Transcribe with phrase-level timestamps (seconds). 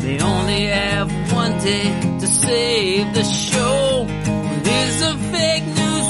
[0.00, 1.84] They only have one day
[2.20, 4.06] to save the show.
[4.62, 6.06] There's a fake news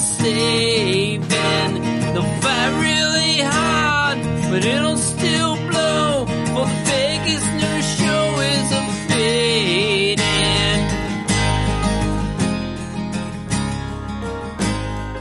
[0.00, 1.72] saving.
[2.14, 4.18] They'll fight really hard,
[4.50, 6.26] but it'll still blow.
[6.26, 10.82] For the Fakist news show is a fading.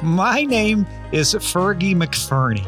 [0.04, 2.66] My name is Fergie McFernie,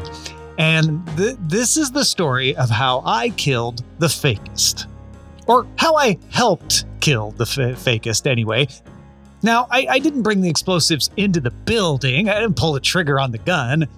[0.60, 4.86] and th- this is the story of how I killed the Fakist.
[5.46, 8.68] Or how I helped kill the f- Fakist, anyway.
[9.42, 13.18] Now, I-, I didn't bring the explosives into the building, I didn't pull the trigger
[13.18, 13.88] on the gun.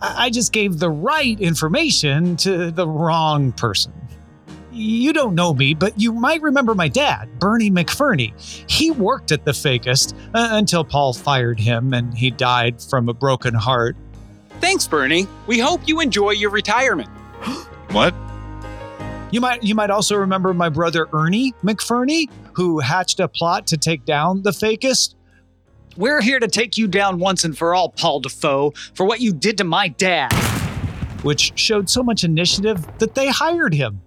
[0.00, 3.92] I, just gave the right information to the wrong person.
[4.70, 8.34] You don't know me, but you might remember my dad, Bernie McFernie.
[8.70, 13.14] He worked at the Fakist uh, until Paul fired him and he died from a
[13.14, 13.96] broken heart.
[14.64, 15.28] Thanks, Bernie.
[15.46, 17.10] We hope you enjoy your retirement.
[17.90, 18.14] What?
[19.30, 23.76] You might you might also remember my brother Ernie McFernie, who hatched a plot to
[23.76, 25.16] take down the Fakist.
[25.98, 29.34] We're here to take you down once and for all, Paul DaFoe, for what you
[29.34, 30.32] did to my dad.
[31.22, 34.00] which showed so much initiative that they hired him.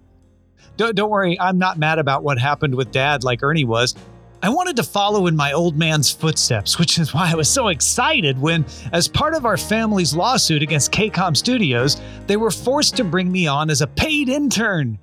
[0.76, 3.94] Don't, don't worry, I'm not mad about what happened with dad like Ernie was.
[4.40, 7.68] I wanted to follow in my old man's footsteps, which is why I was so
[7.68, 13.04] excited when, as part of our family's lawsuit against KCOM Studios, they were forced to
[13.04, 14.98] bring me on as a paid intern.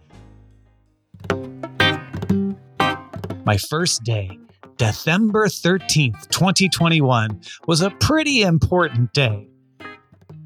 [3.45, 4.39] My first day,
[4.77, 9.49] December 13th, 2021, was a pretty important day.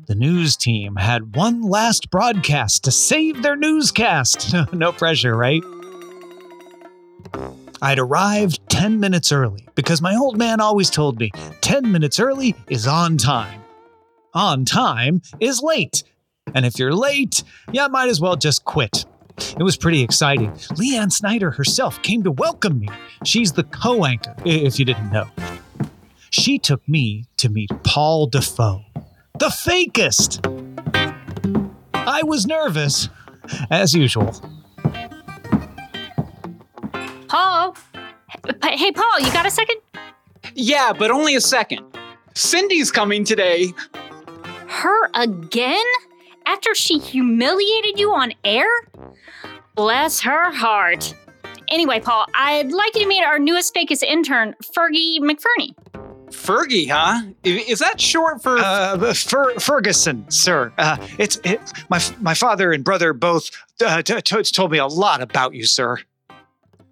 [0.07, 4.55] The news team had one last broadcast to save their newscast.
[4.73, 5.61] no pressure, right?
[7.81, 12.55] I'd arrived 10 minutes early because my old man always told me 10 minutes early
[12.69, 13.61] is on time.
[14.33, 16.03] On time is late.
[16.53, 19.05] And if you're late, yeah, might as well just quit.
[19.37, 20.51] It was pretty exciting.
[20.51, 22.89] Leanne Snyder herself came to welcome me.
[23.23, 25.27] She's the co anchor, if you didn't know.
[26.31, 28.83] She took me to meet Paul DaFoe,
[29.39, 30.45] the Fakist.
[31.93, 33.09] I was nervous,
[33.71, 34.58] as usual.
[37.29, 37.75] Paul?
[38.63, 39.77] Hey, hey, Paul, you got a second?
[40.55, 41.85] Yeah, but only a second.
[42.33, 43.73] Cindy's coming today.
[44.67, 45.85] Her again?
[46.45, 48.67] After she humiliated you on air?
[49.75, 51.13] Bless her heart.
[51.67, 55.75] Anyway, Paul, I'd like you to meet our newest Fakist intern, Fergie McFernie.
[56.31, 57.21] Fergie, huh?
[57.43, 58.57] Is that short for.
[58.57, 60.73] Uh, Fer- Ferguson, sir.
[60.77, 61.59] Uh, it's it,
[61.89, 63.49] my my father and brother both
[63.85, 65.97] uh, t- t- told me a lot about you, sir.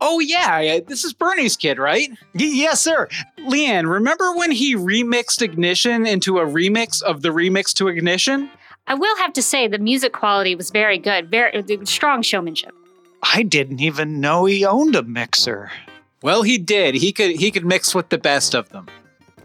[0.02, 2.09] Oh, yeah, yeah, this is Bernie's kid, right?
[2.35, 3.08] Y- yes, sir.
[3.40, 8.50] Leanne, remember when he remixed Ignition into a remix of the remix to Ignition?
[8.88, 12.74] I will have to say the music quality was very good, very uh, strong showmanship.
[13.22, 15.72] I didn't even know he owned a mixer.
[16.22, 16.96] Well, he did.
[16.96, 18.88] He could he could mix with the best of them.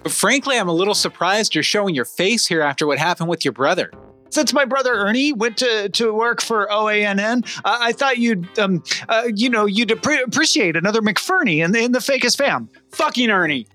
[0.02, 3.44] But frankly, I'm a little surprised you're showing your face here after what happened with
[3.44, 3.90] your brother.
[4.32, 8.82] Since my brother Ernie went to, to work for OANN, uh, I thought you'd um
[9.10, 12.70] uh, you know you'd appre- appreciate another McFernie in the, in the Fakist fam.
[12.92, 13.66] Fucking Ernie.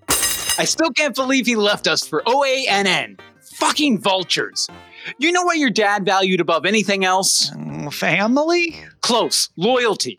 [0.58, 3.20] I still can't believe he left us for OANN.
[3.54, 4.68] Fucking vultures.
[5.18, 7.50] You know what your dad valued above anything else?
[7.50, 8.76] Mm, Family?
[9.00, 9.50] Close.
[9.56, 10.18] Loyalty.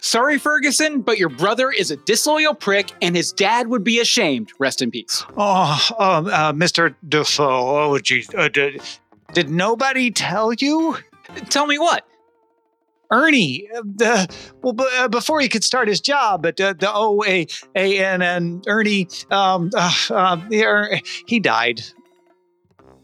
[0.00, 4.50] Sorry, Ferguson, but your brother is a disloyal prick and his dad would be ashamed.
[4.58, 5.24] Rest in peace.
[5.36, 6.94] Oh, um, uh, Mr.
[7.06, 7.90] DaFoe.
[7.90, 8.32] Oh, geez.
[8.34, 8.80] Uh, did,
[9.32, 10.96] did nobody tell you?
[11.50, 12.04] Tell me what?
[13.10, 16.86] Ernie, uh, the, well, b- uh, before he could start his job at uh, the
[16.86, 21.82] OANN, Ernie, um, uh, uh, er, he died.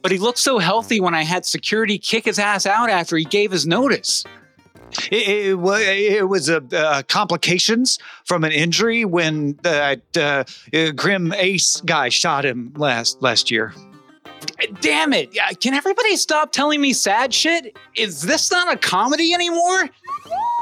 [0.02, 3.24] But he looked so healthy when I had security kick his ass out after he
[3.24, 4.24] gave his notice.
[5.10, 10.02] It, it, it was a uh, complications from an injury when that
[10.96, 13.72] Grim Ace guy shot him last last year.
[14.80, 15.34] Damn it.
[15.34, 17.76] Yeah, Can everybody stop telling me sad shit?
[17.96, 19.88] Is this not a comedy anymore?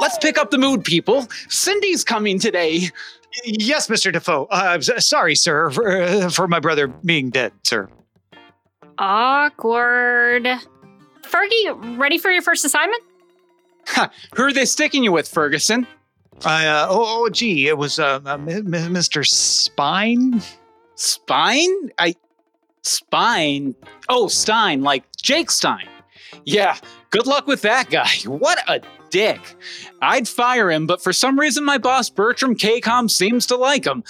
[0.01, 1.27] Let's pick up the mood, people.
[1.49, 2.89] Cindy's coming today.
[3.45, 4.13] Yes, Mr.
[4.13, 4.47] DaFoe.
[4.51, 7.89] Uh, sorry, sir, for, uh, for my brother being dead, sir.
[8.99, 10.47] Awkward.
[11.23, 13.03] Fergie, ready for your first assignment?
[14.35, 15.87] Who are they sticking you with, Ferguson?
[16.45, 18.65] I, uh, oh, oh, gee, it was uh, uh, M- M-
[18.95, 19.27] Mr.
[19.27, 20.43] Spine.
[20.97, 21.91] Spine?
[21.99, 22.15] I.
[22.83, 23.75] Spine?
[24.09, 25.89] Oh, Stein, like Jake Stein.
[26.45, 26.77] Yeah,
[27.11, 28.11] good luck with that guy.
[28.27, 28.81] What a
[29.11, 29.41] dick.
[30.01, 34.03] I'd fire him, but for some reason my boss Bertram KCOM seems to like him.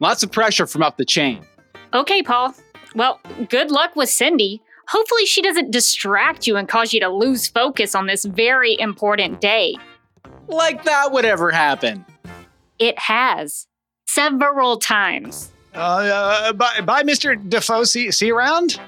[0.00, 1.44] Lots of pressure from up the chain.
[1.92, 2.54] Okay, Paul.
[2.94, 4.62] Well, good luck with Cindy.
[4.88, 9.40] Hopefully, she doesn't distract you and cause you to lose focus on this very important
[9.40, 9.76] day.
[10.46, 12.04] Like that would ever happen.
[12.78, 13.66] It has.
[14.06, 15.50] Several times.
[15.74, 17.36] Uh, uh, bye, bye, Mr.
[17.48, 17.86] DaFoe.
[17.86, 18.78] See, see you around?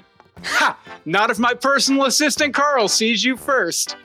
[0.45, 0.79] Ha!
[1.05, 3.97] Not if my personal assistant Carl sees you first.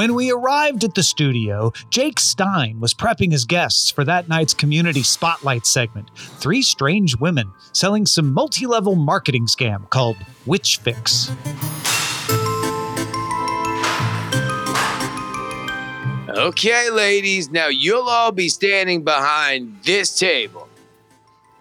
[0.00, 4.54] When we arrived at the studio, Jake Stein was prepping his guests for that night's
[4.54, 6.10] community spotlight segment.
[6.16, 10.16] Three strange women selling some multi level marketing scam called
[10.46, 11.30] Witch Fix.
[16.30, 20.66] Okay, ladies, now you'll all be standing behind this table.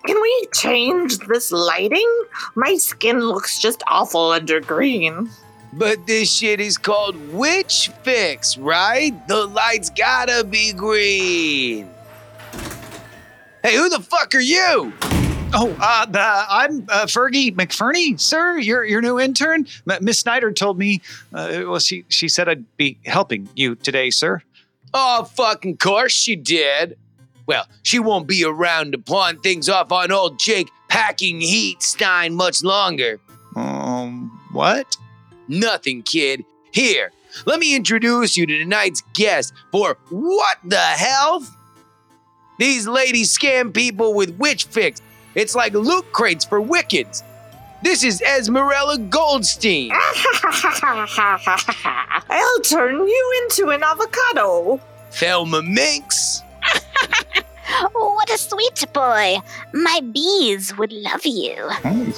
[0.05, 2.09] Can we change this lighting?
[2.55, 5.29] My skin looks just awful under green.
[5.73, 9.11] But this shit is called Witch Fix, right?
[9.27, 11.89] The lights gotta be green.
[13.63, 14.93] Hey, who the fuck are you?
[15.51, 18.57] Oh, uh, the, I'm uh, Fergie McFernie, sir.
[18.57, 19.67] Your your new intern.
[19.89, 21.01] M- Miss Snyder told me.
[21.33, 24.41] Uh, well, she she said I'd be helping you today, sir.
[24.93, 26.97] Oh, fucking course she did.
[27.47, 32.35] Well, she won't be around to pawn things off on old Jake packing heat Stein
[32.35, 33.19] much longer.
[33.55, 34.95] Um, what?
[35.49, 36.45] Nothing, kid.
[36.71, 37.11] Here,
[37.45, 41.43] let me introduce you to tonight's guest for What the Hell?
[42.59, 45.01] These ladies scam people with Witch Fix.
[45.33, 47.23] It's like loot crates for Wiccans.
[47.81, 49.91] This is Esmeralda Goldstein.
[52.29, 54.79] I'll turn you into an avocado.
[55.11, 56.43] Thelma Minks.
[57.95, 59.37] Oh, what a sweet boy.
[59.73, 61.69] My bees would love you.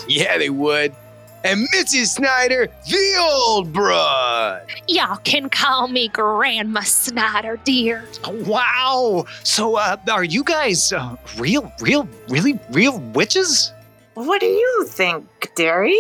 [0.07, 0.95] Yeah, they would.
[1.44, 2.08] And Mrs.
[2.08, 4.64] Snyder, the old broad.
[4.88, 8.06] Y'all can call me Grandma Snyder, dear.
[8.28, 9.26] Wow.
[9.44, 13.72] So, uh, are you guys uh, real, real, really, real witches?
[14.14, 15.98] What do you think, dearie?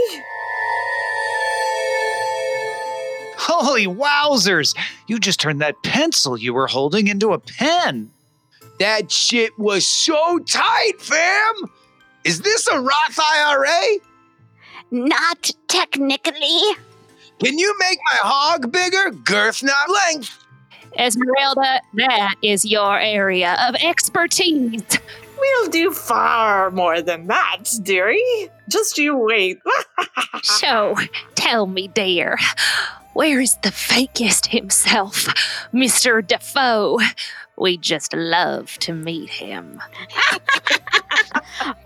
[3.37, 4.77] Holy wowzers!
[5.07, 8.11] You just turned that pencil you were holding into a pen.
[8.79, 11.71] That shit was so tight, fam.
[12.23, 13.97] Is this a Roth IRA?
[14.91, 16.59] Not technically.
[17.43, 19.11] Can you make my hog bigger?
[19.11, 20.37] Girth, not length.
[20.97, 24.83] Esmeralda, that is your area of expertise.
[25.39, 28.49] We'll do far more than that, dearie.
[28.69, 29.59] Just you wait.
[30.43, 30.95] So,
[31.35, 32.37] tell me, dear,
[33.13, 35.25] where is the Fakist himself,
[35.71, 36.21] Mr.
[36.25, 36.99] DaFoe?
[37.57, 39.79] We'd just love to meet him.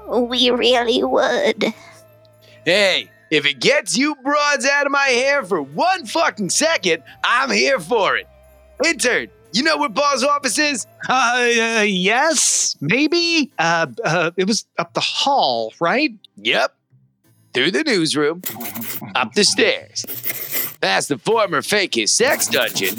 [0.09, 1.73] We really would.
[2.65, 7.51] Hey, if it gets you broads out of my hair for one fucking second, I'm
[7.51, 8.27] here for it.
[8.83, 10.87] Intern, you know where Paul's office is?
[11.07, 13.51] Uh, uh yes, maybe.
[13.59, 16.11] Uh, uh, it was up the hall, right?
[16.37, 16.75] Yep.
[17.53, 18.41] Through the newsroom,
[19.13, 20.03] up the stairs,
[20.85, 22.95] past the former Fakist sex dungeon.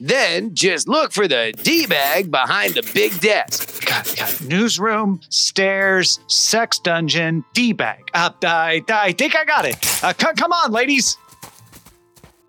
[0.00, 3.86] Then just look for the D bag behind the big desk.
[3.86, 8.10] Got, got newsroom, stairs, sex dungeon, D bag.
[8.12, 9.76] Uh, I, I think I got it.
[10.02, 11.16] Uh, c- come on, ladies.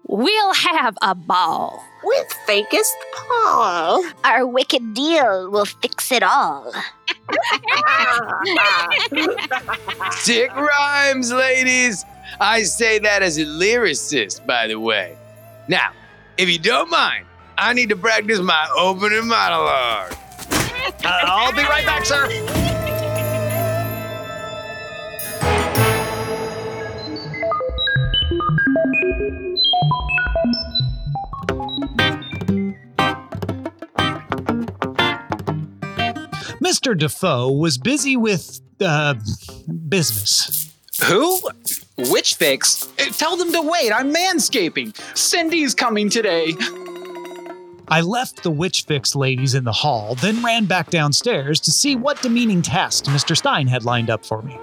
[0.08, 1.80] We'll have a ball.
[2.04, 4.04] With Fakist Paul.
[4.24, 6.74] Our wicked deal will fix it all.
[10.12, 12.04] Sick rhymes, ladies.
[12.40, 15.18] I say that as a lyricist, by the way.
[15.68, 15.92] Now,
[16.38, 17.26] if you don't mind,
[17.58, 20.14] I need to practice my opening monologue.
[21.06, 22.28] Uh, I'll be right back, sir.
[36.64, 36.98] Mr.
[36.98, 39.16] DaFoe was busy with, uh,
[39.90, 40.72] business.
[41.06, 41.40] Who?
[41.98, 42.88] Witch Fix?
[43.00, 43.92] Uh, Tell them to wait.
[43.92, 44.96] I'm manscaping.
[45.16, 46.54] Cindy's coming today.
[47.88, 51.96] I left the Witch Fix ladies in the hall, then ran back downstairs to see
[51.96, 53.38] what demeaning task Mr.
[53.38, 54.58] Stein had lined up for me.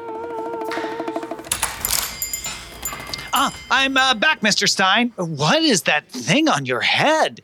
[3.33, 4.69] Ah, I'm uh, back, Mr.
[4.69, 5.13] Stein.
[5.17, 7.41] What is that thing on your head?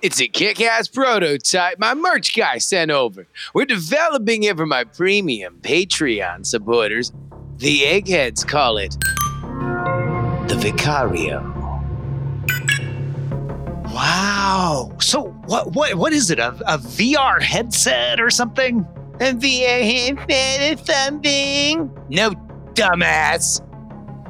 [0.00, 3.26] It's a kick ass prototype my merch guy sent over.
[3.52, 7.12] We're developing it for my premium Patreon supporters.
[7.58, 8.96] The eggheads call it
[10.50, 11.42] the Vicario.
[13.94, 14.90] Wow.
[14.98, 16.40] So what what what is it?
[16.40, 18.84] A, a VR headset or something?
[19.20, 21.90] A VR headset or something?
[22.08, 22.30] No,
[22.74, 23.60] dumbass.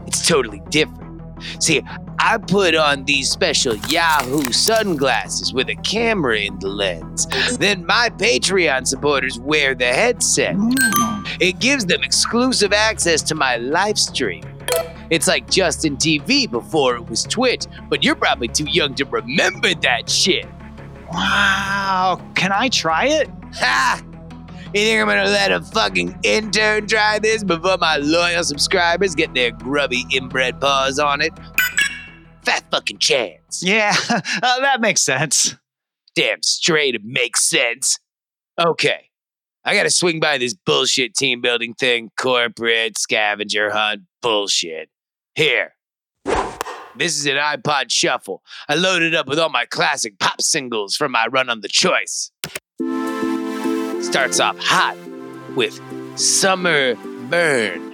[0.06, 1.22] It's totally different.
[1.58, 1.80] See,
[2.18, 7.24] I put on these special Yahoo sunglasses with a camera in the lens.
[7.26, 7.58] Mm.
[7.58, 10.54] Then my Patreon supporters wear the headset.
[10.54, 11.19] Mm.
[11.40, 14.44] It gives them exclusive access to my live stream.
[15.08, 19.74] It's like Justin TV before it was Twitch, but you're probably too young to remember
[19.74, 20.46] that shit.
[21.10, 22.20] Wow.
[22.34, 23.28] Can I try it?
[23.54, 24.02] Ha!
[24.72, 29.34] You think I'm gonna let a fucking intern try this before my loyal subscribers get
[29.34, 31.32] their grubby inbred paws on it?
[32.44, 33.64] Fat fucking chance.
[33.64, 35.56] Yeah, uh, that makes sense.
[36.14, 37.98] Damn straight it makes sense.
[38.60, 39.09] Okay.
[39.64, 44.88] I gotta swing by this bullshit team building thing, corporate scavenger hunt bullshit.
[45.34, 45.74] Here.
[46.96, 48.42] This is an iPod shuffle.
[48.68, 51.68] I loaded it up with all my classic pop singles from my run on the
[51.68, 52.32] choice.
[54.02, 54.96] Starts off hot
[55.54, 55.80] with
[56.18, 56.94] Summer
[57.28, 57.89] Burn.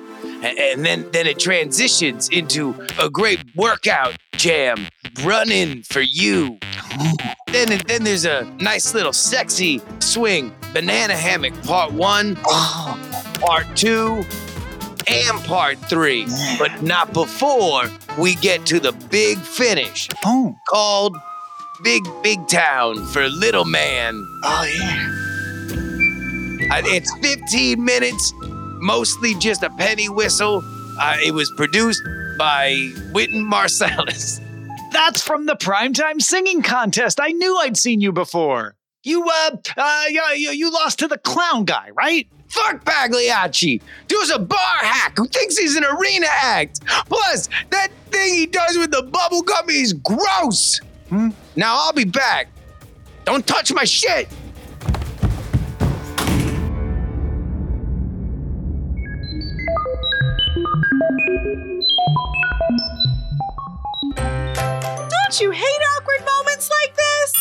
[0.59, 4.87] And then, then it transitions into a great workout jam,
[5.25, 6.59] Running for You.
[7.49, 14.23] Then, then there's a nice little sexy swing, Banana Hammock Part 1, Part 2,
[15.09, 16.27] and Part 3.
[16.59, 17.85] But not before
[18.19, 21.17] we get to the big finish Oh, called
[21.83, 24.15] Big Big Town for Little Man.
[24.45, 25.13] oh yeah.
[26.89, 28.33] It's 15 minutes,
[28.81, 30.63] mostly just a penny whistle.
[30.99, 32.03] Uh, it was produced
[32.39, 34.41] by Wynton Marsalis.
[34.93, 37.21] That's from the primetime singing contest.
[37.21, 38.77] I knew I'd seen you before.
[39.03, 42.27] You, uh, uh, yeah, you, you lost to the clown guy, right?
[42.49, 43.83] Fuck Pagliacci.
[44.09, 46.81] Dude's a bar hack who thinks he's an arena act.
[47.07, 50.81] Plus, that thing he does with the bubble gum is gross.
[51.09, 51.31] Hmm?
[51.57, 52.49] Now I'll be back.
[53.25, 54.29] Don't touch my shit.
[65.37, 67.33] Don't you hate awkward moments like this?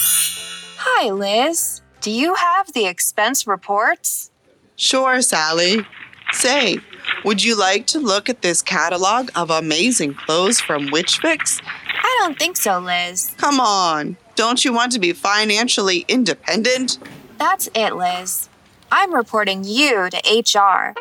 [0.79, 1.81] Hi, Liz.
[2.01, 4.31] Do you have the expense reports?
[4.75, 5.87] Sure, Sally.
[6.33, 6.79] Say,
[7.23, 11.61] would you like to look at this catalog of amazing clothes from Witch Fix?
[11.87, 13.33] I don't think so, Liz.
[13.37, 16.97] Come on, don't you want to be financially independent?
[17.37, 18.49] That's it, Liz.
[18.91, 20.95] I'm reporting you to HR.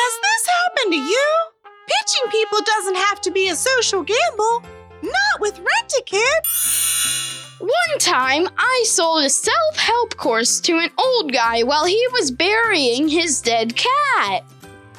[0.00, 1.28] Has this happened to you?
[1.86, 4.64] Pitching people doesn't have to be a social gamble.
[5.02, 6.42] Not with Rent-A-Kid.
[7.60, 12.30] One time, I sold a self help course to an old guy while he was
[12.30, 14.44] burying his dead cat.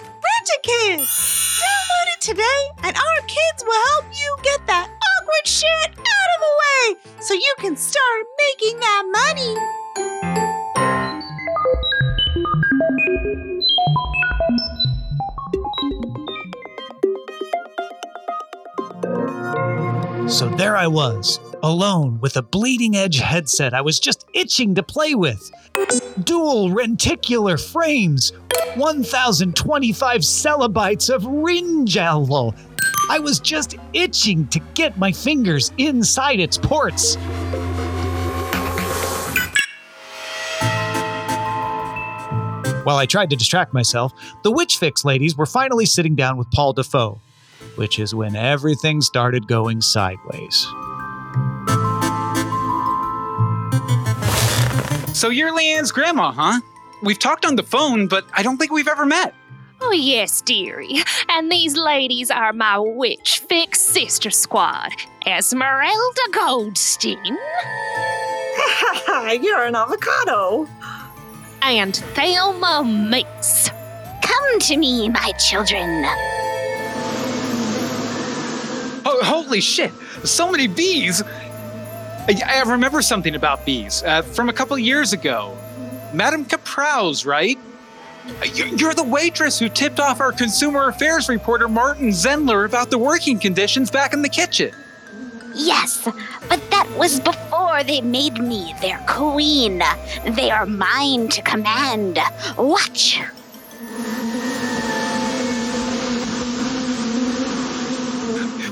[0.04, 1.00] Rent-A-Kid.
[1.00, 6.40] Download it today, and our kids will help you get that awkward shit out of
[6.40, 9.56] the way so you can start making that money.
[20.30, 24.84] So there I was, alone with a bleeding edge headset I was just itching to
[24.84, 25.52] play with.
[26.24, 28.32] Dual renticular frames,
[28.76, 32.56] 1025 centibytes of Ringello.
[33.10, 37.16] I was just itching to get my fingers inside its ports.
[42.86, 46.50] While I tried to distract myself, the Witch Fix ladies were finally sitting down with
[46.52, 47.20] Paul DaFoe,
[47.76, 50.66] which is when everything started going sideways.
[55.14, 56.62] So you're Leanne's grandma, huh?
[57.04, 59.34] We've talked on the phone, but I don't think we've ever met.
[59.82, 61.02] Oh, yes, dearie.
[61.30, 64.92] And these ladies are my Witch Fix sister squad
[65.26, 67.18] Esmeralda Goldstein
[69.42, 70.68] You're an avocado.
[71.62, 73.70] and Thelma Mace.
[74.22, 76.04] Come to me, my children.
[79.30, 79.92] Holy shit!
[80.24, 81.22] So many bees!
[81.22, 85.56] I, I remember something about bees uh, from a couple years ago.
[86.14, 87.58] Madame Caprouse, right?
[88.28, 92.90] Uh, you- You're the waitress who tipped off our consumer affairs reporter Martin Zendler about
[92.90, 94.72] the working conditions back in the kitchen.
[95.54, 96.04] Yes,
[96.48, 99.82] but that was before they made me their queen.
[100.26, 102.18] They are mine to command.
[102.58, 103.20] Watch.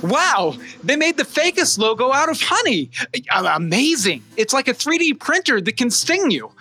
[0.03, 2.89] Wow, they made the Fakist logo out of honey.
[3.33, 4.23] Amazing.
[4.35, 6.51] It's like a 3D printer that can sting you.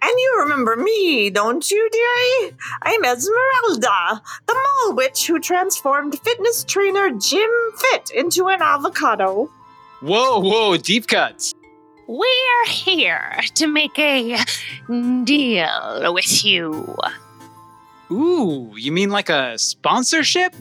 [0.00, 2.56] And you remember me, don't you, dearie?
[2.82, 9.50] I'm Esmeralda, the mole witch who transformed fitness trainer Jim Fit into an avocado.
[10.00, 11.52] Whoa, whoa, deep cuts.
[12.06, 14.38] We're here to make a
[15.24, 16.96] deal with you.
[18.10, 20.54] Ooh, you mean like a sponsorship?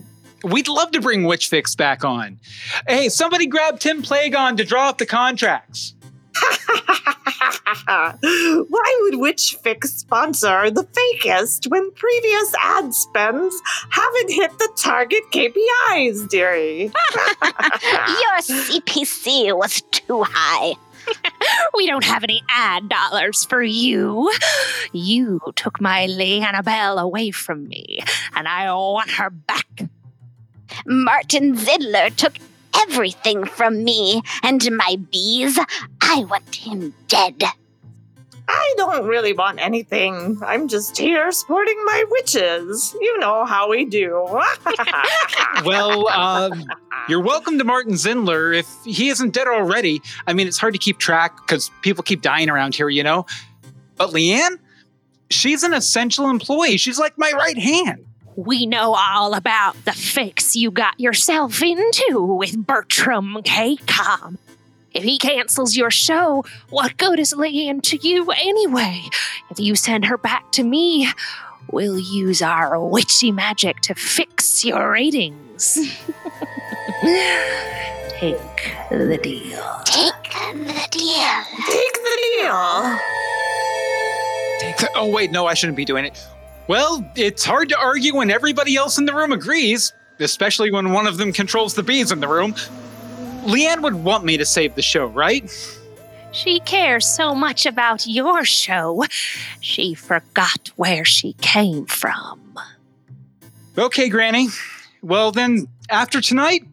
[0.44, 2.40] We'd love to bring Witch Fix back on.
[2.88, 5.96] Hey, somebody grab Tim Plague on to draw up the contracts.
[7.88, 15.24] Why would Witch Fix sponsor the Fakist when previous ad spends haven't hit the target
[15.32, 16.84] KPIs, dearie?
[17.42, 20.76] Your CPC was too high.
[21.76, 24.32] we don't have any ad dollars for you.
[24.92, 28.00] You took my Leanna Bell away from me,
[28.36, 29.84] and I want her back.
[30.86, 32.34] Martin Zendler took
[32.76, 35.58] everything from me and my bees.
[36.02, 37.44] I want him dead.
[38.50, 40.40] I don't really want anything.
[40.46, 42.96] I'm just here sporting my witches.
[43.02, 44.26] You know how we do.
[45.66, 46.66] Well, um,
[47.10, 50.02] you're welcome to Martin Zendler if he isn't dead already.
[50.28, 53.26] I mean, it's hard to keep track because people keep dying around here, you know?
[53.96, 54.60] But Leanne,
[55.32, 56.78] she's an essential employee.
[56.78, 58.06] She's like my right hand.
[58.38, 63.78] We know all about the fix you got yourself into with Bertram K.
[63.88, 64.38] Com.
[64.94, 69.02] If he cancels your show, what good is Leanne to you anyway?
[69.50, 71.10] If you send her back to me,
[71.72, 75.74] we'll use our witchy magic to fix your ratings.
[78.20, 78.38] Take
[78.92, 79.82] the deal.
[79.86, 80.14] Take
[80.54, 81.44] the deal.
[81.68, 82.98] Take the deal.
[84.60, 86.18] Take the- oh, wait, no, I shouldn't be doing it.
[86.68, 91.08] Well, it's hard to argue when everybody else in the room agrees, especially when one
[91.08, 92.54] of them controls the bees in the room.
[93.46, 95.50] Leanne would want me to save the show, right?
[96.34, 99.06] She cares so much about your show,
[99.62, 102.60] she forgot where she came from.
[103.78, 104.50] Okay, Granny.
[105.02, 106.66] Well, then, after tonight,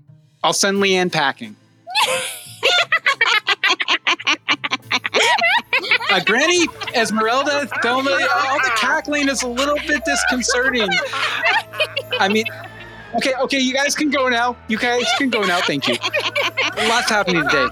[0.43, 1.55] I'll send Leanne packing.
[6.15, 6.65] Uh, Granny,
[6.95, 10.89] Esmeralda, Thelma, all the cackling is a little bit disconcerting.
[12.21, 12.45] I mean,
[13.17, 14.57] okay, okay, you guys can go now.
[14.69, 15.61] You guys can go now.
[15.63, 15.97] Thank you.
[16.87, 17.67] Lots happening today.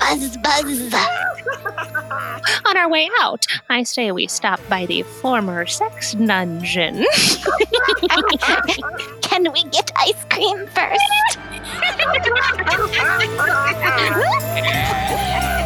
[0.00, 0.92] Buzz, buzz.
[2.66, 7.06] On our way out, I say we stop by the former sex dungeon.
[9.22, 11.00] Can we get ice cream first?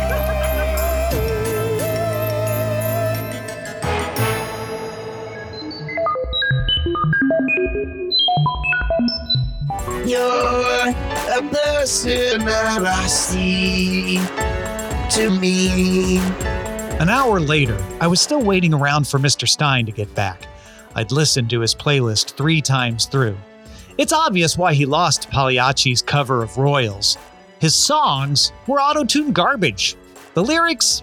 [10.05, 14.17] You're a person that I see
[15.11, 16.19] to me.
[16.99, 19.47] An hour later, I was still waiting around for Mr.
[19.47, 20.47] Stein to get back.
[20.97, 23.37] I'd listened to his playlist three times through.
[23.97, 27.17] It's obvious why he lost Pagliacci's cover of Royals.
[27.61, 29.97] His songs were auto tuned garbage.
[30.35, 31.03] The lyrics?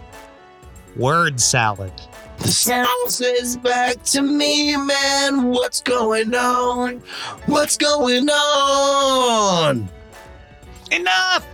[0.97, 1.93] Word salad.
[2.39, 7.01] The sound says back to me, man, what's going on?
[7.45, 9.89] What's going on?
[10.91, 11.45] Enough!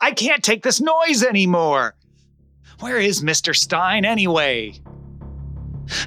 [0.00, 1.94] I can't take this noise anymore.
[2.80, 3.54] Where is Mr.
[3.54, 4.74] Stein anyway?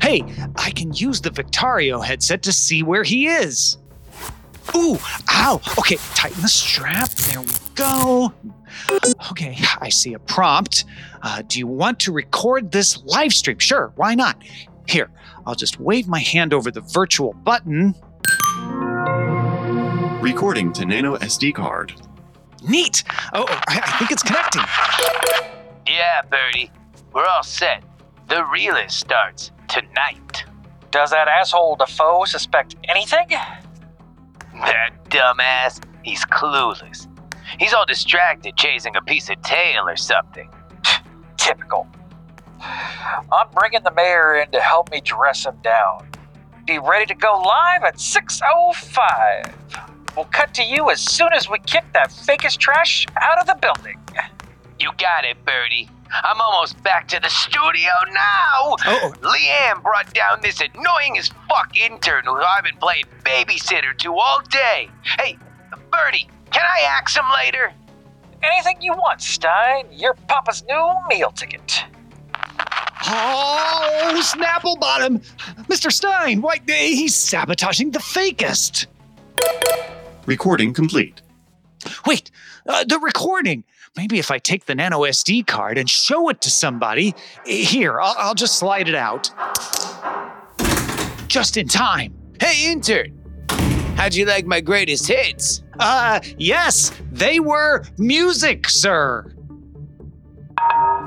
[0.02, 0.24] Hey,
[0.56, 3.78] I can use the Vicario headset to see where he is.
[4.76, 4.98] Ooh,
[5.30, 5.62] ow.
[5.78, 7.10] Okay, tighten the strap.
[7.10, 8.34] There we go.
[9.32, 10.86] Okay, I see a prompt.
[11.22, 13.60] Uh, do you want to record this live stream?
[13.60, 14.42] Sure, why not?
[14.88, 15.10] Here,
[15.46, 17.96] I'll just wave my hand over the virtual button.
[20.22, 21.94] Recording to Nano SD card.
[22.68, 23.04] Neat.
[23.34, 24.62] Oh, I, I think it's connecting.
[25.88, 26.72] Yeah, Birdie.
[27.14, 27.84] We're all set.
[28.30, 30.46] The realist starts tonight.
[30.92, 33.28] Does that asshole DaFoe suspect anything?
[33.30, 37.08] That dumbass, he's clueless.
[37.60, 40.50] He's all distracted chasing a piece of tail or something.
[41.38, 41.88] Typical.
[42.62, 46.08] I'm bringing the mayor in to help me dress him down.
[46.66, 49.54] Be ready to go live at 6.05.
[50.16, 53.56] We'll cut to you as soon as we kick that Fakist trash out of the
[53.56, 54.00] building.
[54.80, 55.90] You got it, Birdie.
[56.24, 58.76] I'm almost back to the studio now.
[58.86, 59.14] Oh.
[59.22, 64.42] Leanne brought down this annoying as fuck intern who I've been playing babysitter to all
[64.50, 64.90] day.
[65.18, 65.38] Hey,
[65.92, 67.74] Birdie, can I axe him later?
[68.44, 69.88] Anything you want, Stein.
[69.92, 71.84] You're Papa's new meal ticket.
[73.06, 75.20] Oh, Snapple Bottom!
[75.68, 75.92] Mr.
[75.92, 78.86] Stein, why, he's sabotaging the Fakist.
[80.26, 81.22] Recording complete.
[82.06, 82.32] Wait,
[82.68, 83.66] uh, the recording.
[83.98, 87.14] Maybe if I take the nano SD card and show it to somebody.
[87.46, 89.30] Here, I'll, I'll just slide it out.
[91.28, 92.14] Just in time.
[92.40, 93.20] Hey, intern.
[93.98, 95.63] How'd you like my greatest hits?
[95.80, 99.34] Uh, yes, they were music, sir.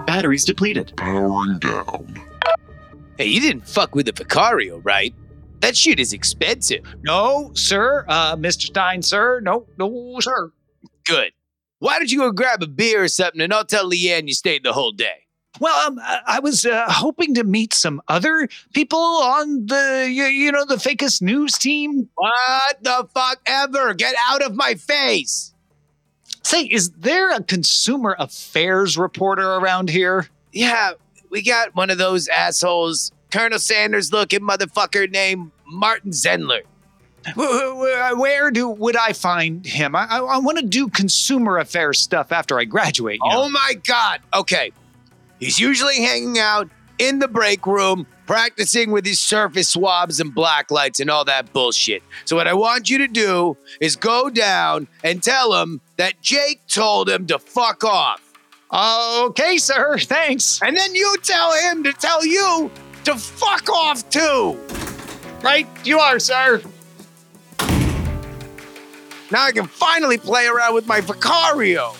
[0.07, 0.93] Batteries depleted.
[0.97, 2.23] Powering down.
[3.19, 5.15] Hey, you didn't fuck with the Vicario, right?
[5.61, 6.85] That shit is expensive.
[7.03, 8.05] No, sir.
[8.09, 8.63] Uh, Mr.
[8.67, 9.41] Stein, sir.
[9.41, 10.51] No, no, sir.
[11.07, 11.33] Good.
[11.79, 14.65] Why don't you go grab a beer or something and I'll tell Leanne you stayed
[14.65, 15.26] the whole day?
[15.61, 20.25] Well, um, I I was uh, hoping to meet some other people on the, you,
[20.25, 22.09] you know, the Fakist News team.
[22.15, 23.95] What the fuck ever?
[23.95, 25.53] Get out of my face!
[26.43, 30.29] Say, is there a consumer affairs reporter around here?
[30.53, 30.93] Yeah,
[31.31, 36.61] we got one of those assholes, Colonel Sanders looking motherfucker named Martin Zendler.
[37.35, 39.97] Wh- Where do would I find him?
[39.97, 43.19] I, I, I want to do consumer affairs stuff after I graduate.
[43.25, 43.43] You know?
[43.45, 44.21] Oh my god.
[44.33, 44.71] Okay.
[45.39, 46.69] He's usually hanging out
[46.99, 51.53] in the break room, practicing with his surface swabs and black lights and all that
[51.53, 52.03] bullshit.
[52.25, 56.67] So what I want you to do is go down and tell him that Jake
[56.69, 58.23] told him to fuck off.
[58.73, 59.99] Okay, sir.
[60.01, 60.61] Thanks.
[60.63, 62.71] And then you tell him to tell you
[63.05, 64.59] to fuck off too.
[65.43, 66.63] Right, you are, sir.
[69.31, 71.95] Now I can finally play around with my Vicario.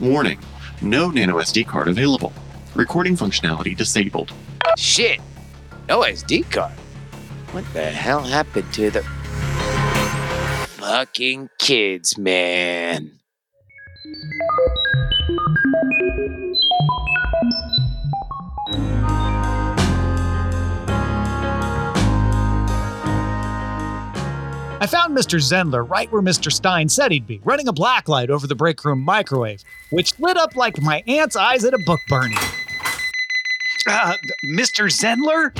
[0.00, 0.38] Warning
[0.82, 2.32] no nano SD card available.
[2.74, 4.32] Recording functionality disabled.
[4.76, 5.20] Shit.
[5.88, 6.72] No SD card.
[7.52, 9.02] What the hell happened to the
[10.78, 13.21] fucking kids, man?
[24.82, 25.38] I found Mr.
[25.38, 26.50] Zendler right where Mr.
[26.50, 30.56] Stein said he'd be, running a blacklight over the break room microwave, which lit up
[30.56, 32.36] like my aunt's eyes at a book burning.
[33.86, 34.90] Uh, Mr.
[34.90, 35.52] Zendler?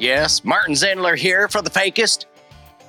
[0.00, 2.24] Yes, Martin Zendler here for the Fakist.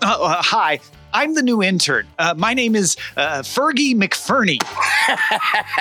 [0.02, 0.80] Uh, uh, hi,
[1.12, 2.08] I'm the new intern.
[2.18, 4.64] Uh, my name is uh, Fergie McFernie.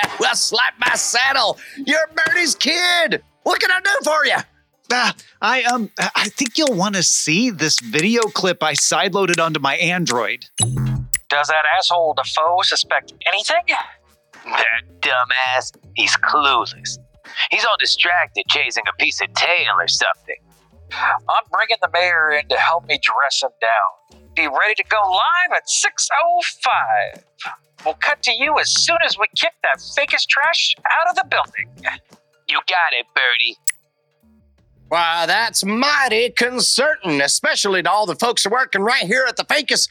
[0.18, 1.56] well, slap my saddle.
[1.86, 3.22] You're Bernie's kid.
[3.44, 4.38] What can I do for you?
[4.90, 9.60] Uh, I um, I think you'll want to see this video clip I sideloaded onto
[9.60, 10.46] my Android.
[10.58, 13.76] Does that asshole DaFoe suspect anything?
[14.46, 16.98] That dumbass, he's clueless.
[17.50, 20.36] He's all distracted chasing a piece of tail or something.
[20.92, 24.22] I'm bringing the mayor in to help me dress him down.
[24.34, 27.22] Be ready to go live at 6.05.
[27.84, 31.24] We'll cut to you as soon as we kick that Fakist trash out of the
[31.28, 31.68] building.
[32.48, 33.56] You got it, Birdie.
[34.88, 39.36] Why, that's mighty concerning, especially to all the folks who are working right here at
[39.36, 39.88] the Fakist.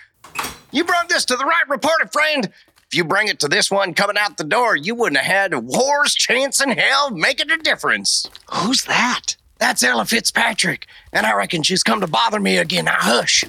[0.71, 2.51] You brought this to the right reporter, friend.
[2.89, 5.53] If you bring it to this one coming out the door, you wouldn't have had
[5.53, 8.27] a war's chance in hell making a difference.
[8.51, 9.35] Who's that?
[9.59, 12.85] That's Ella Fitzpatrick, and I reckon she's come to bother me again.
[12.85, 13.43] Now hush.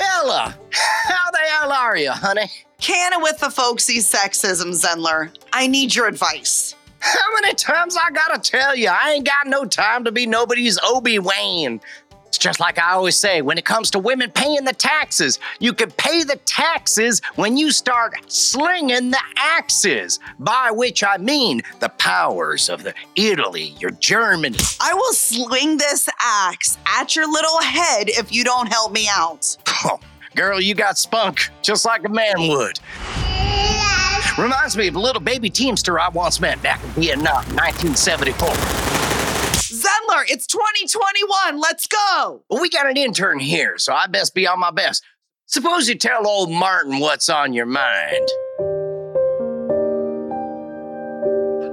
[0.00, 2.50] Ella, how the hell are you, honey?
[2.80, 5.36] Can it with the folksy sexism, Zendler.
[5.52, 6.74] I need your advice.
[7.00, 10.78] How many times I gotta tell you, I ain't got no time to be nobody's
[10.82, 11.80] Obi Wan.
[12.26, 15.72] It's just like I always say when it comes to women paying the taxes, you
[15.72, 21.88] can pay the taxes when you start slinging the axes, by which I mean the
[21.88, 24.58] powers of the Italy, your Germany.
[24.80, 29.56] I will sling this axe at your little head if you don't help me out.
[29.84, 30.00] Oh,
[30.34, 32.80] girl, you got spunk, just like a man would.
[34.38, 38.48] Reminds me of a little baby teamster I once met back in Vietnam, 1974.
[38.48, 41.60] Zendler, it's 2021.
[41.60, 42.44] Let's go.
[42.48, 45.04] Well, we got an intern here, so I best be on my best.
[45.46, 48.28] Suppose you tell old Martin what's on your mind.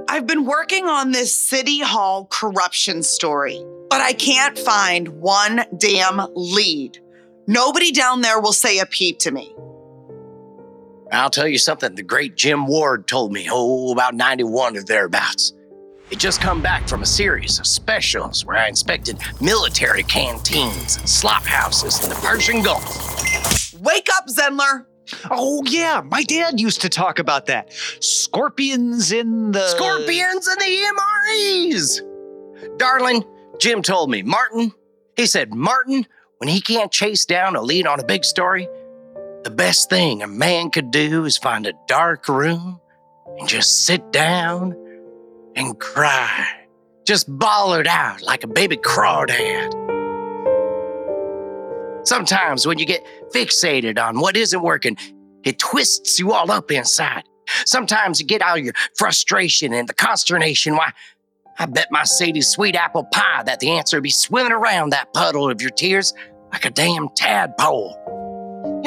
[0.08, 6.20] I've been working on this City Hall corruption story, but I can't find one damn
[6.34, 6.98] lead.
[7.46, 9.55] Nobody down there will say a peep to me.
[11.12, 15.52] I'll tell you something the great Jim Ward told me, oh, about 91 or thereabouts.
[16.10, 21.08] He just come back from a series of specials where I inspected military canteens and
[21.08, 23.74] slop houses in the Persian Gulf.
[23.80, 24.86] Wake up, Zendler.
[25.30, 27.72] Oh, yeah, my dad used to talk about that.
[28.00, 29.66] Scorpions in the.
[29.68, 30.92] Scorpions and the
[31.30, 32.78] MREs!
[32.78, 33.24] Darling,
[33.58, 34.72] Jim told me, Martin,
[35.16, 36.06] he said, Martin,
[36.38, 38.68] when he can't chase down a lead on a big story,
[39.46, 42.80] the best thing a man could do is find a dark room
[43.38, 44.74] and just sit down
[45.54, 46.44] and cry.
[47.06, 49.70] Just bawl it out like a baby crawdad.
[52.04, 54.96] Sometimes when you get fixated on what isn't working,
[55.44, 57.22] it twists you all up inside.
[57.66, 60.74] Sometimes you get all your frustration and the consternation.
[60.74, 60.90] Why,
[61.56, 65.14] I bet my Sadie's sweet apple pie that the answer would be swimming around that
[65.14, 66.12] puddle of your tears
[66.50, 68.05] like a damn tadpole.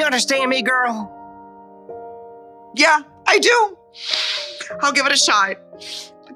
[0.00, 1.12] You understand me, girl?
[2.74, 3.76] Yeah, I do.
[4.80, 5.56] I'll give it a shot.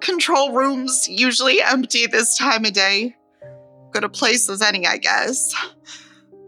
[0.01, 3.17] control room's usually empty this time of day.
[3.91, 5.55] Good a place as any, I guess.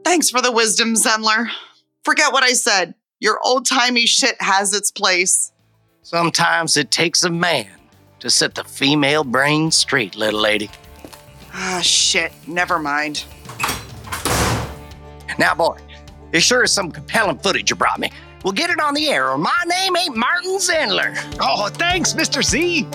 [0.05, 1.49] Thanks for the wisdom, Zendler.
[2.05, 2.95] Forget what I said.
[3.19, 5.53] Your old timey shit has its place.
[6.03, 7.71] Sometimes it takes a man
[8.21, 10.69] to set the female brain straight, little lady.
[11.55, 12.31] Ah, shit.
[12.47, 13.25] Never mind.
[15.39, 15.79] Now, boy,
[16.33, 18.11] there sure is some compelling footage you brought me.
[18.45, 21.17] We'll get it on the air, or my name ain't Martin Zendler.
[21.41, 22.45] Oh, thanks, Mr.
[22.45, 22.87] Z.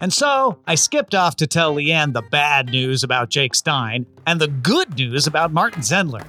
[0.00, 4.40] And so I skipped off to tell Leanne the bad news about Jake Stein and
[4.40, 6.24] the good news about Martin Zendler.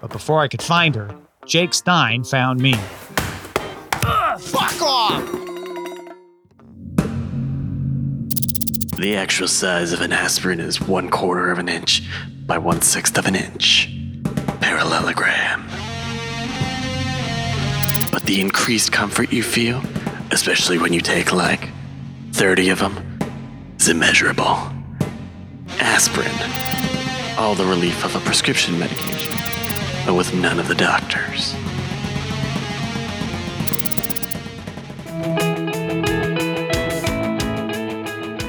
[0.00, 1.14] But before I could find her,
[1.46, 2.74] Jake Stein found me.
[4.04, 5.47] Ugh, fuck off!
[8.98, 12.02] The actual size of an aspirin is one quarter of an inch
[12.48, 13.88] by one sixth of an inch.
[14.60, 15.64] Parallelogram.
[18.10, 19.84] But the increased comfort you feel,
[20.32, 21.68] especially when you take like
[22.32, 23.20] 30 of them,
[23.78, 24.58] is immeasurable.
[25.78, 26.34] Aspirin.
[27.38, 29.32] All the relief of a prescription medication,
[30.06, 31.54] but with none of the doctors.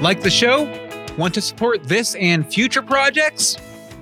[0.10, 0.65] Like the show?
[1.19, 3.58] Want to support this and future projects?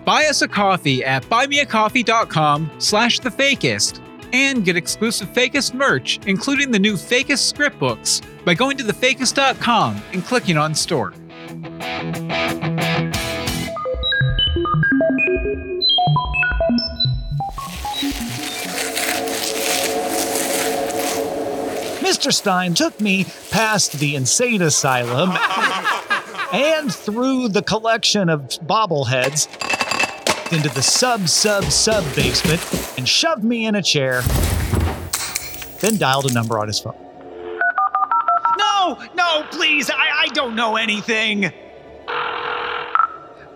[0.06, 4.00] Buy us a coffee at buymeacoffee.com slash the Fakist
[4.32, 10.02] and get exclusive Fakist merch, including the new Fakist script books, by going to thefakist.com
[10.14, 11.12] and clicking on store.
[22.28, 22.34] Mr.
[22.34, 25.32] Stein took me past the insane asylum
[26.52, 29.48] and through the collection of bobbleheads
[30.52, 32.62] into the sub sub sub basement
[32.98, 34.24] and shoved me in a chair,
[35.80, 36.98] then dialed a number on his phone.
[38.58, 41.54] No, no, please, I, I don't know anything.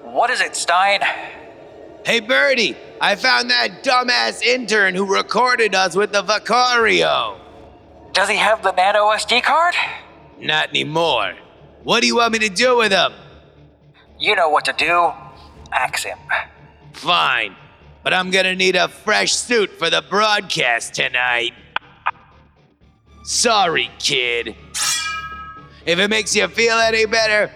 [0.04, 1.02] What is it, Stein?
[2.06, 7.42] Hey, Birdie, I found that dumbass intern who recorded us with the Vicario.
[8.14, 9.74] Does he have the Nano SD card?
[10.40, 11.34] Not anymore.
[11.84, 13.14] What do you want me to do with him?
[14.20, 15.12] You know what to do.
[15.72, 16.18] Axe him.
[16.94, 17.56] Fine,
[18.04, 21.54] but I'm gonna need a fresh suit for the broadcast tonight.
[23.24, 24.56] Sorry, kid.
[25.86, 27.50] If it makes you feel any better,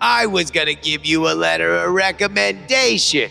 [0.00, 3.30] I was gonna give you a letter of recommendation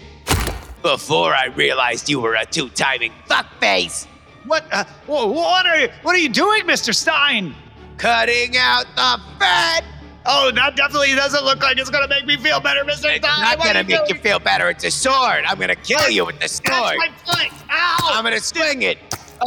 [0.81, 4.07] before I realized you were a two-timing fuckface.
[4.45, 4.63] What?
[4.71, 5.89] Uh, what are you?
[6.03, 6.93] What are you doing, Mr.
[6.95, 7.53] Stein?
[7.97, 9.83] Cutting out the fat.
[10.25, 12.97] Oh, that definitely doesn't look like it's gonna make me feel better, Mr.
[12.97, 13.15] Stein.
[13.17, 14.69] It's not What gonna you make you feel better.
[14.69, 15.45] It's a sword.
[15.47, 16.65] I'm gonna kill you with the sword.
[16.69, 17.51] That's my foot.
[17.71, 18.09] Ow!
[18.13, 18.97] I'm gonna swing it.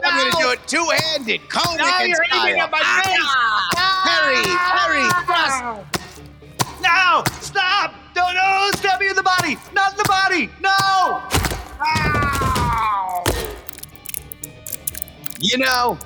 [0.03, 2.47] I'm gonna do it two-handed, Conan No, you're style.
[2.49, 3.31] aiming at my face.
[4.05, 5.63] Hurry, hurry, thrust.
[6.83, 7.23] No!
[7.41, 7.95] Stop!
[8.17, 8.71] No, no!
[8.75, 9.57] Stab me in the body!
[9.73, 10.51] Not in the body!
[10.61, 11.23] No!
[11.81, 12.61] Ow!
[15.41, 15.99] You know,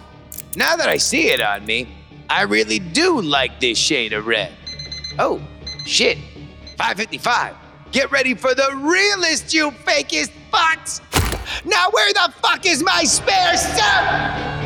[0.56, 1.88] now that I see it on me,
[2.28, 4.52] I really do like this shade of red.
[5.18, 5.40] Oh,
[5.86, 6.18] shit.
[6.76, 7.56] 555.
[7.90, 11.00] Get ready for the realest, you Fakist fucks!
[11.64, 14.58] Now, where the fuck is my spare stuff?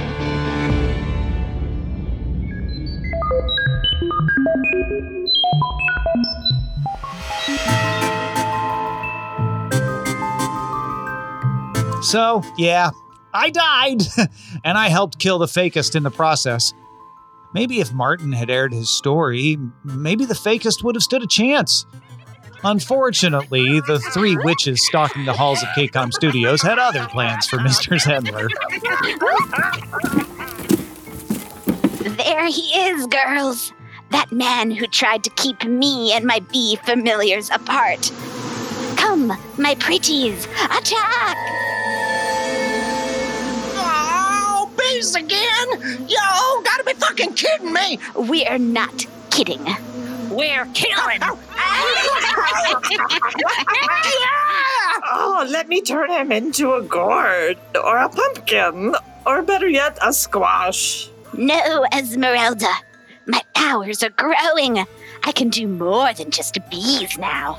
[12.02, 12.90] So, yeah,
[13.34, 14.02] I died,
[14.64, 16.74] and I helped kill the Fakist in the process.
[17.54, 21.84] Maybe if Martin had aired his story, maybe the Fakist would have stood a chance.
[22.64, 27.98] Unfortunately, the three witches stalking the halls of KCOM Studios had other plans for Mr.
[28.00, 28.48] Zendler.
[32.16, 33.72] There he is, girls.
[34.10, 38.12] That man who tried to keep me and my bee familiars apart.
[38.96, 41.36] Come, my pretties, attack!
[44.92, 45.68] Bees again?
[46.08, 47.98] Yo, gotta be fucking kidding me!
[48.14, 49.64] We're not kidding.
[50.30, 51.20] We're killing.
[55.14, 58.94] Oh, let me turn him into a gourd, or a pumpkin,
[59.26, 61.10] or better yet, a squash.
[61.36, 62.72] No, Esmeralda.
[63.26, 64.78] My powers are growing.
[65.24, 67.58] I can do more than just bees now.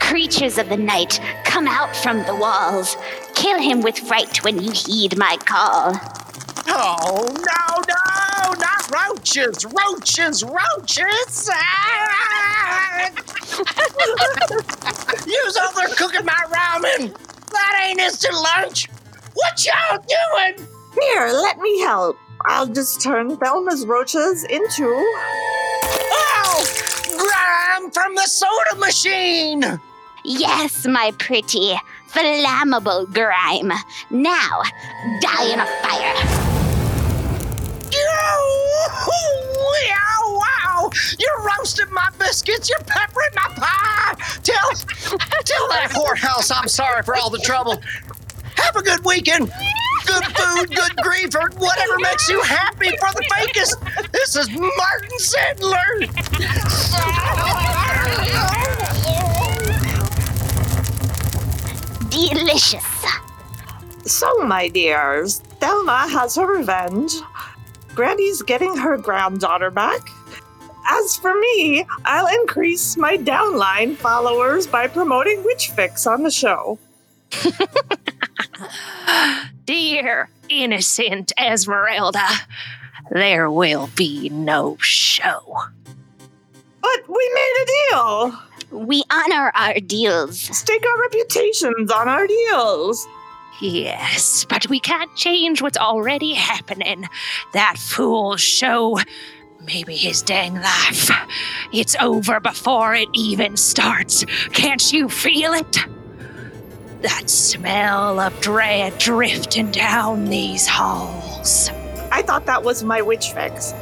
[0.00, 2.96] Creatures of the night, come out from the walls.
[3.34, 5.94] Kill him with fright when you heed my call.
[6.68, 11.50] Oh, no, no, not roaches, roaches, roaches.
[15.26, 17.16] You's over there cooking my ramen.
[17.50, 18.88] That ain't instant lunch.
[19.34, 20.66] What y'all doing?
[21.00, 22.16] Here, let me help.
[22.46, 24.84] I'll just turn Thelma's roaches into.
[26.12, 26.64] Oh!
[27.18, 29.80] Grime from the soda machine!
[30.24, 31.74] Yes, my pretty,
[32.08, 33.72] flammable grime.
[34.10, 34.62] Now,
[35.20, 36.45] die in a fire.
[38.88, 40.90] Wow, wow!
[41.18, 44.14] You're roasting my biscuits, you're peppering my pie!
[44.42, 47.80] Tell, tell that whorehouse I'm sorry for all the trouble.
[48.56, 49.50] Have a good weekend.
[50.06, 54.12] Good food, good grief, or whatever makes you happy for the fakist.
[54.12, 56.06] This is Martin Zendler.
[62.10, 63.04] Delicious.
[64.04, 67.12] So, my dears, Thelma has her revenge.
[67.96, 70.10] Granny's getting her granddaughter back.
[70.86, 76.78] As for me, I'll increase my downline followers by promoting Witch Fix on the show.
[79.64, 82.28] Dear innocent Esmeralda,
[83.10, 85.56] there will be no show.
[86.82, 88.38] But we made a deal.
[88.70, 90.38] We honor our deals.
[90.38, 93.06] Stake our reputations on our deals.
[93.60, 97.06] Yes, but we can't change what's already happening.
[97.52, 98.98] That fool show.
[99.64, 101.10] Maybe his dang life.
[101.72, 104.24] It's over before it even starts.
[104.52, 105.78] Can't you feel it?
[107.02, 111.70] That smell of dread drifting down these halls.
[112.12, 113.72] I thought that was my witch fix.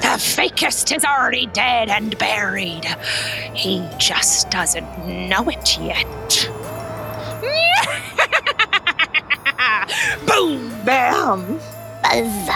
[0.00, 2.84] The fakist is already dead and buried.
[3.54, 6.50] He just doesn't know it yet.
[10.26, 10.70] Boom!
[10.84, 11.58] Bam!
[12.02, 12.48] Buzz.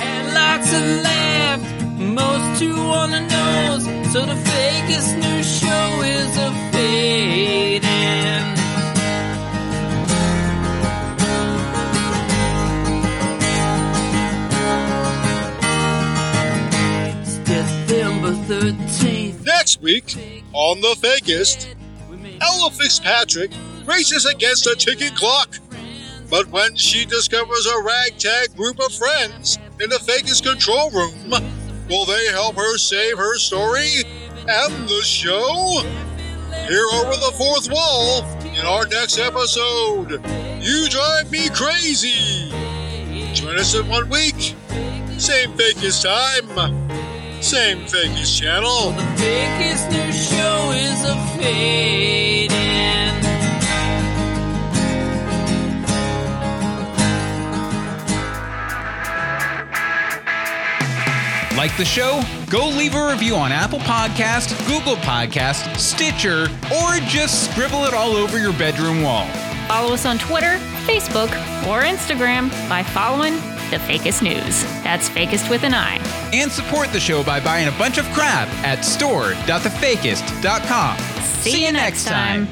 [0.00, 1.60] And lots of laugh,
[1.98, 3.84] most too on the nose.
[4.12, 6.68] So the fakist new show is a.
[7.80, 8.67] December
[18.48, 20.16] Next week
[20.54, 21.74] on The Fakist,
[22.40, 23.50] Ella Fitzpatrick
[23.84, 25.58] races against a ticking clock.
[26.30, 31.30] But when she discovers a ragtag group of friends in the Fakist control room,
[31.90, 34.02] will they help her save her story
[34.48, 35.82] and the show?
[36.68, 40.24] Here over the fourth wall in our next episode,
[40.62, 42.48] You Drive Me Crazy.
[43.34, 44.56] Join us in one week.
[45.18, 47.07] Same Fakist time.
[47.40, 48.90] Same Fakist channel.
[48.90, 52.58] The biggest new show is a fading.
[61.56, 62.22] Like the show?
[62.50, 68.16] Go leave a review on Apple Podcast, Google Podcast, Stitcher, or just scribble it all
[68.16, 69.26] over your bedroom wall.
[69.66, 71.30] Follow us on Twitter, Facebook,
[71.66, 73.34] or Instagram by following
[73.70, 74.62] The Fakist News.
[74.82, 75.98] That's Fakist with an I.
[76.32, 80.98] And support the show by buying a bunch of crap at store.thefakist.com.
[81.24, 82.48] See you next time.